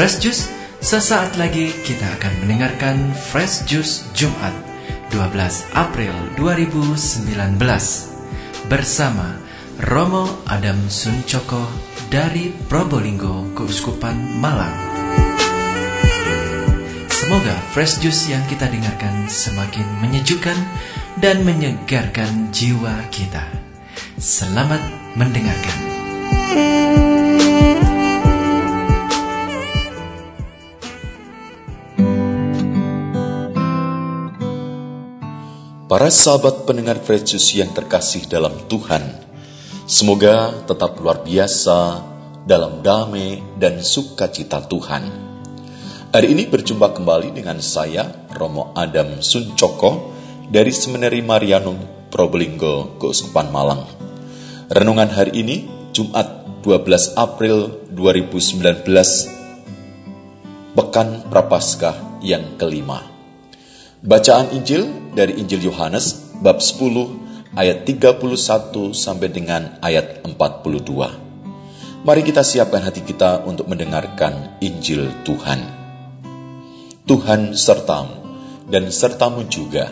Fresh 0.00 0.24
Juice, 0.24 0.48
sesaat 0.80 1.36
lagi 1.36 1.76
kita 1.84 2.08
akan 2.16 2.32
mendengarkan 2.40 3.12
Fresh 3.12 3.68
Juice 3.68 4.08
Jumat 4.16 4.56
12 5.12 5.28
April 5.76 6.16
2019 6.40 7.60
bersama 8.72 9.36
Romo 9.92 10.24
Adam 10.48 10.88
Suncoko 10.88 11.60
dari 12.08 12.48
Probolinggo 12.48 13.52
Keuskupan 13.52 14.40
Malang. 14.40 14.72
Semoga 17.12 17.52
Fresh 17.76 18.00
Juice 18.00 18.32
yang 18.32 18.40
kita 18.48 18.72
dengarkan 18.72 19.28
semakin 19.28 19.84
menyejukkan 20.00 20.56
dan 21.20 21.44
menyegarkan 21.44 22.48
jiwa 22.48 23.04
kita. 23.12 23.44
Selamat 24.16 24.80
mendengarkan. 25.12 27.19
Para 35.90 36.06
sahabat 36.06 36.70
pendengar 36.70 37.02
Fresh 37.02 37.34
yang 37.58 37.74
terkasih 37.74 38.30
dalam 38.30 38.54
Tuhan, 38.70 39.02
semoga 39.90 40.54
tetap 40.62 40.94
luar 41.02 41.26
biasa 41.26 41.98
dalam 42.46 42.78
damai 42.78 43.42
dan 43.58 43.82
sukacita 43.82 44.62
Tuhan. 44.70 45.10
Hari 46.14 46.30
ini 46.30 46.46
berjumpa 46.46 46.94
kembali 46.94 47.34
dengan 47.34 47.58
saya, 47.58 48.06
Romo 48.30 48.70
Adam 48.78 49.18
Suncoko, 49.18 50.14
dari 50.46 50.70
Seminari 50.70 51.26
Marianum, 51.26 52.06
Probolinggo, 52.06 52.94
Keuskupan 53.02 53.50
Malang. 53.50 53.82
Renungan 54.70 55.10
hari 55.10 55.42
ini, 55.42 55.66
Jumat 55.90 56.62
12 56.62 57.18
April 57.18 57.82
2019, 57.90 58.86
Pekan 60.78 61.26
Prapaskah 61.26 62.22
yang 62.22 62.54
kelima. 62.54 63.02
Bacaan 64.06 64.54
Injil 64.54 64.99
dari 65.14 65.38
Injil 65.38 65.70
Yohanes 65.70 66.34
bab 66.40 66.62
10 66.62 67.54
ayat 67.54 67.82
31 67.82 68.94
sampai 68.94 69.28
dengan 69.30 69.78
ayat 69.82 70.22
42. 70.22 72.06
Mari 72.06 72.22
kita 72.24 72.40
siapkan 72.40 72.80
hati 72.80 73.04
kita 73.04 73.44
untuk 73.44 73.68
mendengarkan 73.68 74.56
Injil 74.64 75.10
Tuhan. 75.26 75.60
Tuhan 77.04 77.52
sertamu 77.58 78.16
dan 78.70 78.88
sertamu 78.88 79.44
juga. 79.50 79.90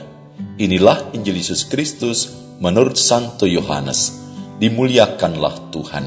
Inilah 0.56 1.10
Injil 1.12 1.42
Yesus 1.42 1.66
Kristus 1.66 2.30
menurut 2.62 2.94
Santo 2.94 3.44
Yohanes. 3.44 4.14
Dimuliakanlah 4.62 5.70
Tuhan. 5.74 6.06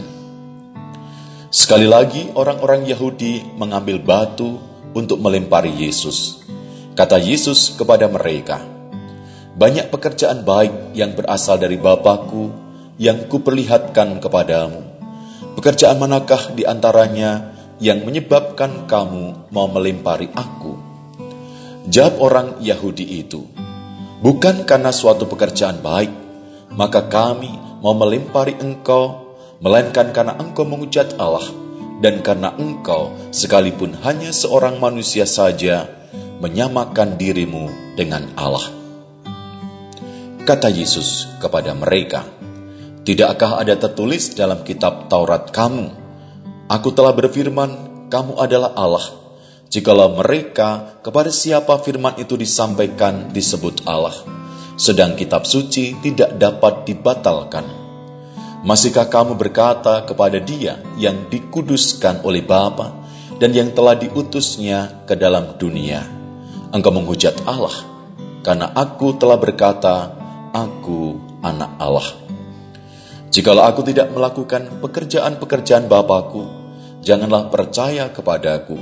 Sekali 1.51 1.83
lagi 1.83 2.31
orang-orang 2.31 2.87
Yahudi 2.87 3.43
mengambil 3.59 3.99
batu 3.99 4.55
untuk 4.95 5.19
melempari 5.19 5.71
Yesus. 5.75 6.47
Kata 6.95 7.19
Yesus 7.19 7.75
kepada 7.75 8.07
mereka, 8.07 8.70
Banyak 9.51 9.91
pekerjaan 9.91 10.47
baik 10.47 10.95
yang 10.95 11.15
berasal 11.15 11.59
dari 11.59 11.75
Bapakku 11.75 12.51
yang 12.95 13.27
kuperlihatkan 13.27 14.23
kepadamu. 14.23 14.79
Pekerjaan 15.59 15.99
manakah 15.99 16.55
di 16.55 16.63
antaranya 16.63 17.51
yang 17.83 18.05
menyebabkan 18.07 18.87
kamu 18.87 19.51
mau 19.51 19.67
melempari 19.67 20.31
aku? 20.31 20.79
Jawab 21.91 22.15
orang 22.21 22.47
Yahudi 22.61 23.25
itu, 23.25 23.43
Bukan 24.21 24.69
karena 24.69 24.93
suatu 24.93 25.25
pekerjaan 25.25 25.81
baik, 25.81 26.13
maka 26.77 27.09
kami 27.09 27.57
mau 27.81 27.97
melempari 27.97 28.53
engkau, 28.61 29.33
melainkan 29.65 30.13
karena 30.13 30.37
engkau 30.37 30.61
mengucat 30.61 31.17
Allah, 31.17 31.41
dan 32.05 32.21
karena 32.21 32.53
engkau 32.53 33.17
sekalipun 33.33 33.97
hanya 34.05 34.29
seorang 34.29 34.77
manusia 34.77 35.25
saja, 35.25 35.89
menyamakan 36.37 37.17
dirimu 37.17 37.97
dengan 37.97 38.29
Allah. 38.37 38.80
Kata 40.51 40.67
Yesus 40.67 41.31
kepada 41.39 41.71
mereka, 41.71 42.27
Tidakkah 43.07 43.63
ada 43.63 43.71
tertulis 43.79 44.35
dalam 44.35 44.67
kitab 44.67 45.07
Taurat 45.07 45.47
kamu, 45.47 45.95
Aku 46.67 46.91
telah 46.91 47.15
berfirman, 47.15 47.71
kamu 48.11 48.35
adalah 48.35 48.75
Allah. 48.75 49.15
Jikalau 49.71 50.19
mereka 50.19 50.99
kepada 51.07 51.31
siapa 51.31 51.79
firman 51.79 52.19
itu 52.19 52.35
disampaikan 52.35 53.31
disebut 53.31 53.87
Allah, 53.87 54.11
sedang 54.75 55.15
kitab 55.15 55.47
suci 55.47 55.95
tidak 56.03 56.35
dapat 56.35 56.83
dibatalkan. 56.83 57.63
Masihkah 58.67 59.07
kamu 59.07 59.39
berkata 59.39 60.03
kepada 60.03 60.43
dia 60.43 60.83
yang 60.99 61.31
dikuduskan 61.31 62.27
oleh 62.27 62.43
Bapa 62.43 62.91
dan 63.39 63.55
yang 63.55 63.71
telah 63.71 63.95
diutusnya 63.95 65.07
ke 65.07 65.15
dalam 65.15 65.55
dunia, 65.55 66.03
engkau 66.75 66.91
menghujat 66.91 67.39
Allah, 67.47 67.87
karena 68.43 68.67
aku 68.75 69.15
telah 69.15 69.39
berkata, 69.39 70.20
aku 70.51 71.17
anak 71.41 71.71
Allah. 71.79 72.07
Jikalau 73.31 73.63
aku 73.63 73.87
tidak 73.87 74.11
melakukan 74.11 74.83
pekerjaan-pekerjaan 74.83 75.87
Bapakku, 75.87 76.43
janganlah 76.99 77.47
percaya 77.47 78.11
kepadaku. 78.11 78.75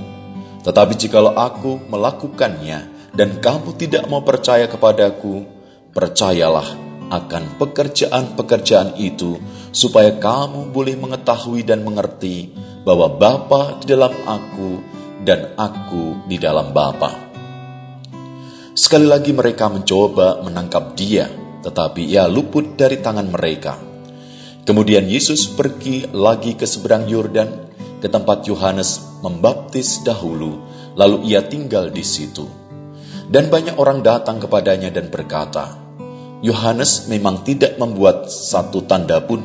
Tetapi 0.65 0.93
jikalau 0.97 1.37
aku 1.37 1.77
melakukannya 1.87 3.13
dan 3.13 3.37
kamu 3.37 3.77
tidak 3.77 4.09
mau 4.09 4.25
percaya 4.25 4.65
kepadaku, 4.65 5.45
percayalah 5.93 6.65
akan 7.09 7.57
pekerjaan-pekerjaan 7.57 8.97
itu, 9.01 9.37
supaya 9.73 10.17
kamu 10.17 10.69
boleh 10.69 10.97
mengetahui 10.97 11.65
dan 11.65 11.81
mengerti 11.85 12.53
bahwa 12.85 13.09
Bapa 13.09 13.81
di 13.81 13.85
dalam 13.89 14.13
aku 14.25 14.81
dan 15.25 15.53
aku 15.57 16.25
di 16.25 16.37
dalam 16.41 16.73
Bapa. 16.73 17.29
Sekali 18.77 19.09
lagi 19.09 19.33
mereka 19.33 19.67
mencoba 19.67 20.41
menangkap 20.45 20.93
dia, 20.93 21.29
tetapi 21.61 22.07
ia 22.07 22.25
luput 22.25 22.75
dari 22.79 22.99
tangan 22.99 23.27
mereka. 23.29 23.75
Kemudian 24.63 25.09
Yesus 25.09 25.49
pergi 25.49 26.05
lagi 26.13 26.53
ke 26.53 26.67
seberang 26.67 27.09
Yordan, 27.09 27.49
ke 27.99 28.07
tempat 28.07 28.45
Yohanes 28.45 29.21
membaptis 29.25 30.05
dahulu, 30.05 30.61
lalu 30.93 31.33
ia 31.33 31.43
tinggal 31.43 31.89
di 31.89 32.05
situ. 32.05 32.45
Dan 33.29 33.49
banyak 33.49 33.77
orang 33.77 34.01
datang 34.01 34.41
kepadanya 34.41 34.89
dan 34.89 35.09
berkata, 35.13 35.77
Yohanes 36.41 37.11
memang 37.11 37.43
tidak 37.43 37.75
membuat 37.77 38.31
satu 38.31 38.85
tanda 38.85 39.19
pun, 39.21 39.43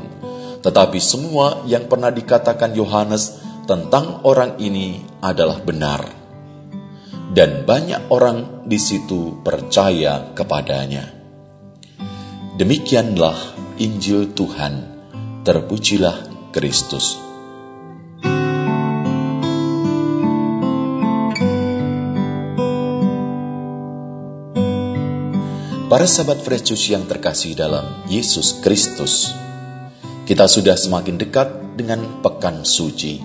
tetapi 0.60 0.98
semua 1.02 1.64
yang 1.66 1.91
pernah 1.91 2.12
dikatakan 2.12 2.72
Yohanes 2.72 3.41
tentang 3.64 4.25
orang 4.25 4.56
ini 4.60 5.00
adalah 5.25 5.60
benar 5.60 6.25
dan 7.34 7.66
banyak 7.66 8.14
orang 8.14 8.62
di 8.62 8.78
situ 8.78 9.42
percaya 9.42 10.31
kepadanya. 10.38 11.13
Demikianlah 12.54 13.34
Injil 13.82 14.31
Tuhan. 14.31 14.78
Terpujilah 15.42 16.22
Kristus. 16.54 17.19
Para 25.91 26.06
sahabat 26.06 26.47
Fresh 26.47 26.94
yang 26.94 27.10
terkasih 27.10 27.59
dalam 27.59 28.06
Yesus 28.06 28.62
Kristus, 28.62 29.34
kita 30.22 30.47
sudah 30.47 30.78
semakin 30.78 31.19
dekat 31.19 31.75
dengan 31.75 32.22
pekan 32.22 32.62
suci, 32.62 33.19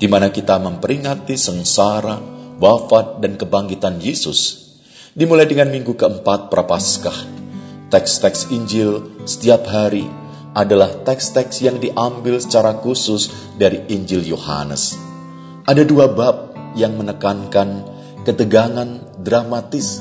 di 0.00 0.08
mana 0.08 0.32
kita 0.32 0.56
memperingati 0.56 1.36
sengsara, 1.36 2.16
wafat 2.56 3.20
dan 3.20 3.36
kebangkitan 3.36 4.00
Yesus 4.00 4.72
dimulai 5.12 5.44
dengan 5.44 5.68
minggu 5.68 5.92
keempat 6.00 6.48
Prapaskah. 6.48 7.39
Teks-teks 7.90 8.54
Injil 8.54 9.20
setiap 9.26 9.66
hari 9.66 10.06
adalah 10.54 11.02
teks-teks 11.02 11.62
yang 11.62 11.82
diambil 11.82 12.38
secara 12.38 12.78
khusus 12.78 13.50
dari 13.58 13.82
Injil 13.90 14.22
Yohanes. 14.30 14.94
Ada 15.66 15.82
dua 15.82 16.06
bab 16.10 16.54
yang 16.78 16.94
menekankan 16.94 17.82
ketegangan 18.22 19.18
dramatis 19.18 20.00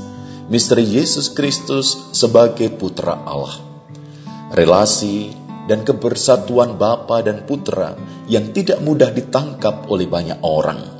misteri 0.54 0.86
Yesus 0.86 1.34
Kristus 1.34 2.14
sebagai 2.14 2.70
putra 2.78 3.26
Allah. 3.26 3.58
Relasi 4.54 5.34
dan 5.70 5.86
kebersatuan 5.86 6.78
Bapa 6.78 7.22
dan 7.22 7.46
Putra 7.46 7.94
yang 8.26 8.50
tidak 8.54 8.82
mudah 8.82 9.14
ditangkap 9.14 9.86
oleh 9.90 10.10
banyak 10.10 10.42
orang 10.42 11.00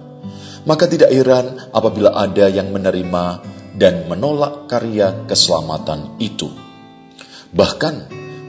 maka 0.68 0.86
tidak 0.86 1.10
heran 1.10 1.72
apabila 1.72 2.14
ada 2.14 2.46
yang 2.52 2.70
menerima 2.70 3.42
dan 3.80 4.06
menolak 4.12 4.68
karya 4.68 5.26
keselamatan 5.26 6.20
itu. 6.20 6.69
Bahkan 7.50 7.96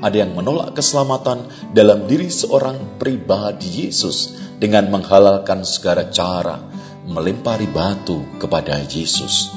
ada 0.01 0.17
yang 0.17 0.33
menolak 0.33 0.77
keselamatan 0.77 1.45
dalam 1.77 2.09
diri 2.09 2.29
seorang 2.29 3.01
pribadi 3.01 3.89
Yesus 3.89 4.37
dengan 4.61 4.89
menghalalkan 4.93 5.65
segala 5.65 6.09
cara 6.09 6.61
melempari 7.09 7.67
batu 7.67 8.23
kepada 8.39 8.81
Yesus. 8.87 9.51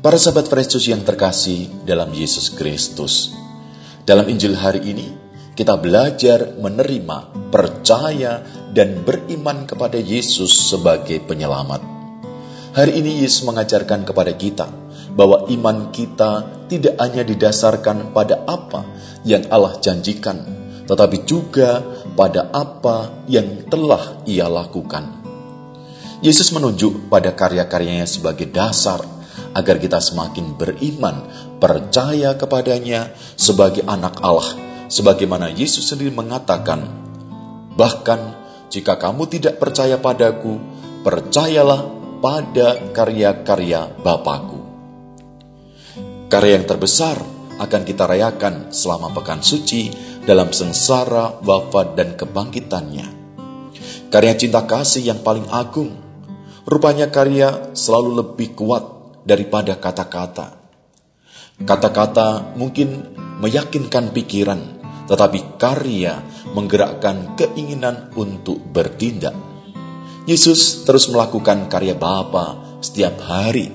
Para 0.00 0.14
sahabat 0.14 0.46
Kristus 0.46 0.86
yang 0.86 1.02
terkasih 1.02 1.82
dalam 1.82 2.14
Yesus 2.14 2.54
Kristus, 2.54 3.34
dalam 4.06 4.30
Injil 4.30 4.54
hari 4.54 4.86
ini 4.86 5.08
kita 5.56 5.74
belajar 5.80 6.54
menerima, 6.60 7.50
percaya, 7.50 8.44
dan 8.70 9.02
beriman 9.02 9.64
kepada 9.66 9.96
Yesus 9.98 10.52
sebagai 10.70 11.18
penyelamat. 11.24 11.82
Hari 12.76 12.92
ini 12.92 13.24
Yesus 13.24 13.42
mengajarkan 13.48 14.04
kepada 14.04 14.36
kita 14.36 14.68
bahwa 15.16 15.48
iman 15.48 15.90
kita 15.90 16.55
tidak 16.66 16.98
hanya 16.98 17.22
didasarkan 17.22 18.10
pada 18.10 18.42
apa 18.46 18.82
yang 19.26 19.46
Allah 19.50 19.78
janjikan, 19.78 20.42
tetapi 20.86 21.26
juga 21.26 21.82
pada 22.14 22.50
apa 22.54 23.26
yang 23.26 23.66
telah 23.66 24.22
Ia 24.26 24.46
lakukan. 24.46 25.26
Yesus 26.24 26.48
menunjuk 26.54 27.12
pada 27.12 27.36
karya-karyanya 27.36 28.08
sebagai 28.08 28.48
dasar 28.48 29.04
agar 29.52 29.76
kita 29.80 30.00
semakin 30.00 30.56
beriman, 30.56 31.28
percaya 31.60 32.36
kepadanya 32.36 33.12
sebagai 33.36 33.84
anak 33.84 34.20
Allah, 34.24 34.56
sebagaimana 34.88 35.52
Yesus 35.52 35.92
sendiri 35.92 36.12
mengatakan, 36.12 36.84
"Bahkan 37.76 38.20
jika 38.72 38.96
kamu 38.96 39.28
tidak 39.28 39.60
percaya 39.60 40.00
padaku, 40.00 40.56
percayalah 41.04 41.84
pada 42.20 42.80
karya-karya 42.96 43.92
Bapakku." 44.00 44.55
Karya 46.26 46.58
yang 46.58 46.66
terbesar 46.66 47.22
akan 47.62 47.82
kita 47.86 48.02
rayakan 48.02 48.74
selama 48.74 49.14
pekan 49.14 49.46
suci 49.46 49.94
dalam 50.26 50.50
sengsara, 50.50 51.38
wafat, 51.38 51.94
dan 51.94 52.18
kebangkitannya. 52.18 53.06
Karya 54.10 54.34
cinta 54.34 54.66
kasih 54.66 55.06
yang 55.06 55.22
paling 55.22 55.46
agung, 55.54 55.94
rupanya 56.66 57.14
karya 57.14 57.70
selalu 57.78 58.26
lebih 58.26 58.58
kuat 58.58 58.84
daripada 59.22 59.78
kata-kata. 59.78 60.58
Kata-kata 61.62 62.58
mungkin 62.58 63.14
meyakinkan 63.38 64.10
pikiran, 64.10 64.60
tetapi 65.06 65.62
karya 65.62 66.26
menggerakkan 66.58 67.38
keinginan 67.38 68.10
untuk 68.18 68.58
bertindak. 68.66 69.34
Yesus 70.26 70.82
terus 70.82 71.06
melakukan 71.06 71.70
karya 71.70 71.94
Bapa 71.94 72.82
setiap 72.82 73.22
hari, 73.22 73.70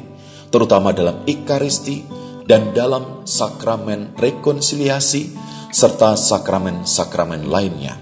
terutama 0.52 0.92
dalam 0.92 1.24
Ekaristi 1.24 2.21
dan 2.46 2.74
dalam 2.74 3.28
sakramen 3.28 4.18
rekonsiliasi 4.18 5.34
serta 5.72 6.20
sakramen-sakramen 6.20 7.48
lainnya. 7.48 7.96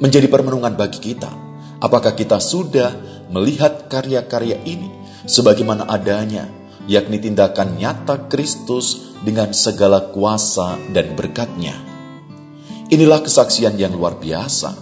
Menjadi 0.00 0.28
permenungan 0.32 0.76
bagi 0.76 1.12
kita, 1.12 1.28
apakah 1.80 2.16
kita 2.16 2.40
sudah 2.40 2.92
melihat 3.32 3.88
karya-karya 3.88 4.60
ini 4.64 4.88
sebagaimana 5.28 5.88
adanya, 5.88 6.48
yakni 6.88 7.20
tindakan 7.20 7.76
nyata 7.76 8.28
Kristus 8.32 9.16
dengan 9.20 9.52
segala 9.52 10.12
kuasa 10.12 10.80
dan 10.92 11.12
berkatnya. 11.16 11.76
Inilah 12.90 13.22
kesaksian 13.22 13.78
yang 13.78 13.94
luar 13.94 14.18
biasa. 14.18 14.74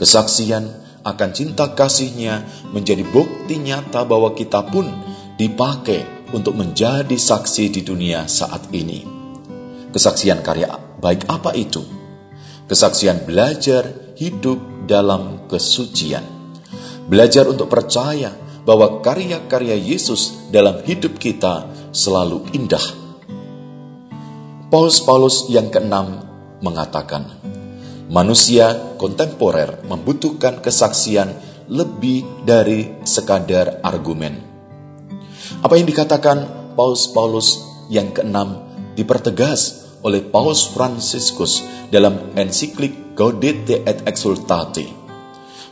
Kesaksian 0.00 0.64
akan 1.04 1.30
cinta 1.30 1.70
kasihnya 1.76 2.42
menjadi 2.72 3.04
bukti 3.06 3.60
nyata 3.60 4.02
bahwa 4.08 4.32
kita 4.34 4.64
pun 4.66 4.88
dipakai 5.36 6.15
untuk 6.32 6.58
menjadi 6.58 7.14
saksi 7.14 7.70
di 7.70 7.82
dunia 7.86 8.26
saat 8.26 8.70
ini. 8.74 9.06
Kesaksian 9.92 10.42
karya 10.42 10.72
baik 10.98 11.28
apa 11.30 11.54
itu? 11.54 11.84
Kesaksian 12.66 13.28
belajar 13.28 14.14
hidup 14.18 14.88
dalam 14.90 15.46
kesucian. 15.46 16.24
Belajar 17.06 17.46
untuk 17.46 17.70
percaya 17.70 18.34
bahwa 18.66 18.98
karya-karya 18.98 19.78
Yesus 19.78 20.50
dalam 20.50 20.82
hidup 20.82 21.22
kita 21.22 21.70
selalu 21.94 22.50
indah. 22.50 22.82
Paulus 24.66 24.98
Paulus 25.06 25.46
yang 25.46 25.70
keenam 25.70 26.26
mengatakan, 26.58 27.30
manusia 28.10 28.98
kontemporer 28.98 29.86
membutuhkan 29.86 30.58
kesaksian 30.58 31.30
lebih 31.70 32.26
dari 32.42 32.98
sekadar 33.06 33.78
argumen. 33.86 34.55
Apa 35.66 35.82
yang 35.82 35.90
dikatakan 35.90 36.46
Paulus 36.78 37.10
Paulus 37.10 37.48
yang 37.90 38.14
keenam 38.14 38.70
dipertegas 38.94 39.98
oleh 40.06 40.22
Paulus 40.22 40.70
Franciscus 40.70 41.58
dalam 41.90 42.38
ensiklik 42.38 43.18
Gaudete 43.18 43.82
et 43.82 44.06
Exultate. 44.06 44.86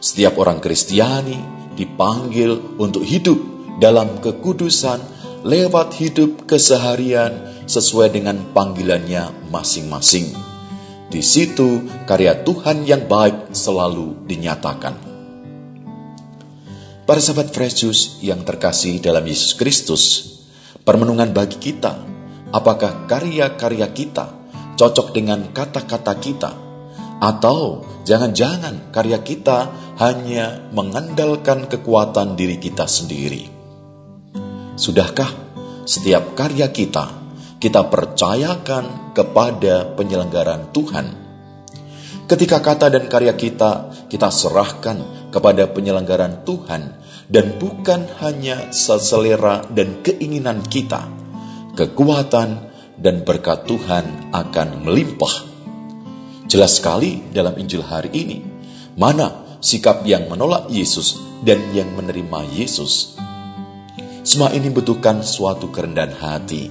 Setiap 0.02 0.34
orang 0.42 0.58
Kristiani 0.58 1.38
dipanggil 1.78 2.74
untuk 2.74 3.06
hidup 3.06 3.38
dalam 3.78 4.18
kekudusan 4.18 4.98
lewat 5.46 5.94
hidup 6.02 6.42
keseharian 6.42 7.62
sesuai 7.70 8.18
dengan 8.18 8.50
panggilannya 8.50 9.46
masing-masing. 9.54 10.34
Di 11.06 11.22
situ 11.22 11.86
karya 12.10 12.42
Tuhan 12.42 12.82
yang 12.82 13.06
baik 13.06 13.54
selalu 13.54 14.26
dinyatakan. 14.26 15.13
Para 17.04 17.20
sahabat 17.20 17.52
Fresh 17.52 17.84
yang 18.24 18.48
terkasih 18.48 18.96
dalam 18.96 19.28
Yesus 19.28 19.60
Kristus, 19.60 20.04
permenungan 20.88 21.36
bagi 21.36 21.60
kita, 21.60 22.00
apakah 22.48 23.04
karya-karya 23.04 23.92
kita 23.92 24.32
cocok 24.80 25.12
dengan 25.12 25.52
kata-kata 25.52 26.16
kita, 26.16 26.56
atau 27.20 27.84
jangan-jangan 28.08 28.88
karya 28.88 29.20
kita 29.20 29.68
hanya 30.00 30.64
mengandalkan 30.72 31.68
kekuatan 31.68 32.40
diri 32.40 32.56
kita 32.56 32.88
sendiri. 32.88 33.52
Sudahkah 34.80 35.28
setiap 35.84 36.32
karya 36.32 36.72
kita 36.72 37.20
kita 37.60 37.84
percayakan 37.92 39.12
kepada 39.12 39.92
penyelenggaran 39.92 40.72
Tuhan? 40.72 41.06
Ketika 42.24 42.64
kata 42.64 42.88
dan 42.88 43.12
karya 43.12 43.36
kita 43.36 43.92
kita 44.08 44.32
serahkan 44.32 45.23
kepada 45.34 45.66
penyelenggaran 45.66 46.46
Tuhan 46.46 46.94
dan 47.26 47.58
bukan 47.58 48.06
hanya 48.22 48.70
seselera 48.70 49.66
dan 49.66 50.06
keinginan 50.06 50.62
kita, 50.62 51.10
kekuatan 51.74 52.70
dan 52.94 53.26
berkat 53.26 53.66
Tuhan 53.66 54.30
akan 54.30 54.86
melimpah. 54.86 55.50
Jelas 56.46 56.78
sekali 56.78 57.18
dalam 57.34 57.58
Injil 57.58 57.82
hari 57.82 58.14
ini, 58.14 58.38
mana 58.94 59.58
sikap 59.58 60.06
yang 60.06 60.30
menolak 60.30 60.70
Yesus 60.70 61.18
dan 61.42 61.58
yang 61.74 61.90
menerima 61.98 62.46
Yesus. 62.54 63.18
Semua 64.22 64.54
ini 64.54 64.70
butuhkan 64.70 65.26
suatu 65.26 65.74
kerendahan 65.74 66.14
hati 66.14 66.70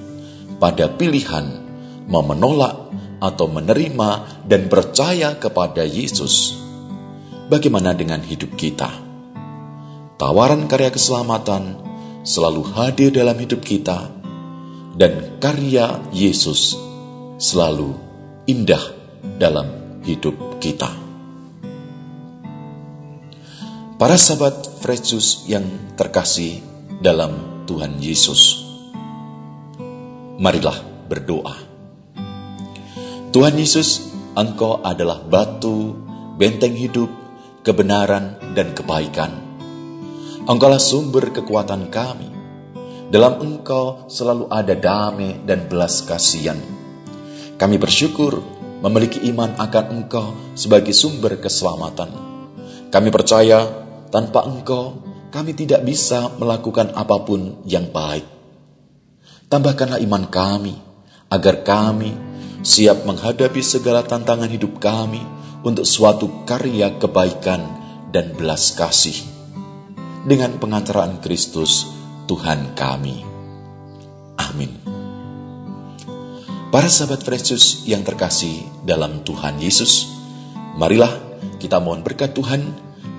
pada 0.55 0.87
pilihan 0.87 1.59
mau 2.07 2.23
menolak 2.23 2.95
atau 3.19 3.51
menerima 3.51 4.43
dan 4.47 4.71
percaya 4.71 5.35
kepada 5.35 5.83
Yesus. 5.83 6.62
Bagaimana 7.51 7.91
dengan 7.91 8.23
hidup 8.23 8.55
kita? 8.55 8.87
Tawaran 10.15 10.71
karya 10.71 10.87
keselamatan 10.87 11.75
selalu 12.23 12.63
hadir 12.71 13.11
dalam 13.11 13.35
hidup 13.35 13.59
kita 13.59 14.07
dan 14.95 15.43
karya 15.43 15.99
Yesus 16.15 16.79
selalu 17.35 17.99
indah 18.47 18.79
dalam 19.35 19.99
hidup 20.07 20.63
kita. 20.63 20.87
Para 23.99 24.15
sahabat 24.15 24.79
Fresus 24.79 25.43
yang 25.47 25.67
terkasih 25.99 26.63
dalam 27.03 27.63
Tuhan 27.67 27.99
Yesus, 27.99 28.63
marilah 30.39 30.79
berdoa. 31.11 31.55
Tuhan 33.35 33.55
Yesus, 33.59 34.11
Engkau 34.35 34.79
adalah 34.83 35.23
batu, 35.23 35.95
benteng 36.35 36.75
hidup, 36.75 37.22
kebenaran, 37.63 38.53
dan 38.53 38.75
kebaikan. 38.75 39.31
Engkaulah 40.43 40.83
sumber 40.83 41.31
kekuatan 41.31 41.87
kami. 41.87 42.29
Dalam 43.07 43.39
Engkau 43.39 44.11
selalu 44.11 44.51
ada 44.51 44.75
damai 44.75 45.39
dan 45.47 45.71
belas 45.71 46.03
kasihan. 46.03 46.59
Kami 47.55 47.79
bersyukur 47.79 48.43
memiliki 48.83 49.23
iman 49.31 49.55
akan 49.55 49.85
Engkau 49.95 50.35
sebagai 50.59 50.91
sumber 50.91 51.39
keselamatan. 51.39 52.11
Kami 52.91 53.09
percaya 53.09 53.63
tanpa 54.11 54.43
Engkau, 54.43 54.99
kami 55.31 55.55
tidak 55.55 55.87
bisa 55.87 56.35
melakukan 56.35 56.91
apa 56.93 57.23
pun 57.23 57.63
yang 57.63 57.87
baik. 57.89 58.27
Tambahkanlah 59.47 60.03
iman 60.03 60.27
kami, 60.27 60.75
agar 61.31 61.63
kami 61.63 62.11
siap 62.61 63.07
menghadapi 63.07 63.61
segala 63.63 64.03
tantangan 64.03 64.49
hidup 64.51 64.77
kami 64.77 65.23
untuk 65.63 65.87
suatu 65.87 66.43
karya 66.43 66.99
kebaikan 66.99 67.63
dan 68.11 68.35
belas 68.35 68.75
kasih. 68.75 69.15
Dengan 70.23 70.55
pengantaraan 70.59 71.19
Kristus, 71.19 71.87
Tuhan 72.27 72.75
kami. 72.75 73.23
Amin. 74.39 74.71
Para 76.71 76.89
sahabat 76.89 77.21
Yesus 77.27 77.85
yang 77.85 78.01
terkasih 78.01 78.65
dalam 78.87 79.21
Tuhan 79.27 79.59
Yesus, 79.59 80.09
marilah 80.79 81.11
kita 81.59 81.83
mohon 81.83 82.01
berkat 82.01 82.33
Tuhan 82.33 82.65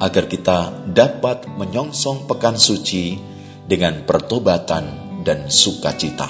agar 0.03 0.27
kita 0.27 0.91
dapat 0.91 1.47
menyongsong 1.47 2.27
pekan 2.27 2.59
suci 2.59 3.15
dengan 3.65 4.03
pertobatan 4.05 4.85
dan 5.23 5.49
sukacita. 5.49 6.29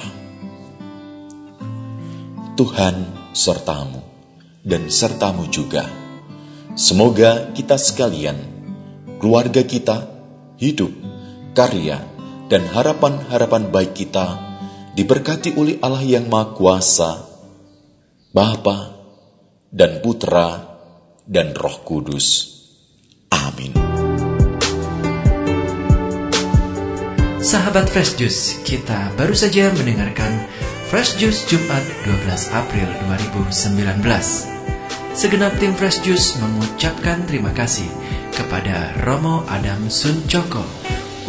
Tuhan 2.55 2.95
sertamu. 3.35 4.15
dan 4.65 4.89
sertamu 4.89 5.45
juga. 5.53 6.04
Semoga 6.75 7.55
kita 7.55 7.79
sekalian, 7.79 8.35
keluarga 9.23 9.63
kita, 9.63 10.11
hidup, 10.59 10.91
karya, 11.55 12.03
dan 12.51 12.67
harapan-harapan 12.67 13.71
baik 13.71 13.95
kita 13.95 14.35
diberkati 14.91 15.55
oleh 15.55 15.79
Allah 15.79 16.03
yang 16.03 16.27
Maha 16.27 16.51
Kuasa, 16.51 17.11
Bapa 18.35 18.91
dan 19.71 20.03
Putra 20.03 20.75
dan 21.23 21.55
Roh 21.55 21.79
Kudus. 21.87 22.59
Amin. 23.31 23.71
Sahabat 27.39 27.87
Fresh 27.87 28.19
Juice, 28.19 28.59
kita 28.67 29.15
baru 29.15 29.31
saja 29.31 29.71
mendengarkan 29.71 30.43
Fresh 30.91 31.23
Juice 31.23 31.47
Jumat 31.47 31.87
12 32.03 32.51
April 32.51 32.89
2019. 33.07 34.54
Segenap 35.15 35.55
tim 35.63 35.71
Fresh 35.71 36.03
Juice 36.03 36.35
mengucapkan 36.43 37.23
terima 37.23 37.55
kasih 37.55 37.87
kepada 38.35 38.91
Romo 39.07 39.47
Adam 39.47 39.87
Suncoko 39.87 40.59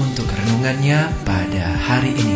untuk 0.03 0.27
renungannya 0.27 1.07
pada 1.23 1.65
hari 1.87 2.11
ini. 2.19 2.35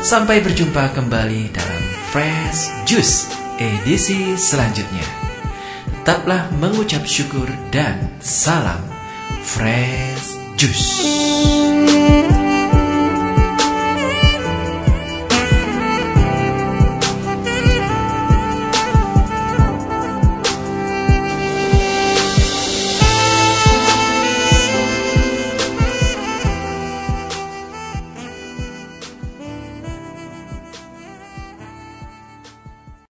Sampai 0.00 0.40
berjumpa 0.40 0.88
kembali 0.96 1.52
dalam 1.52 1.82
Fresh 2.16 2.88
Juice 2.88 3.28
edisi 3.60 4.40
selanjutnya. 4.40 5.04
Tetaplah 6.00 6.48
mengucap 6.56 7.04
syukur 7.04 7.52
dan 7.68 8.08
salam 8.24 8.80
Fresh 9.44 10.32
Juice. 10.56 12.23